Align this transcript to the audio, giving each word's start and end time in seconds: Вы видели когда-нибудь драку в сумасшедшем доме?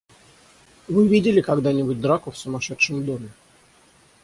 Вы 0.87 1.07
видели 1.07 1.41
когда-нибудь 1.41 2.01
драку 2.01 2.31
в 2.31 2.37
сумасшедшем 2.39 3.05
доме? 3.05 3.29